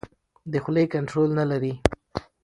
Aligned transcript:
د 0.51 0.53
خولې 0.63 0.83
کنټرول 0.93 1.29
نه 1.39 1.45
لري. 1.51 1.73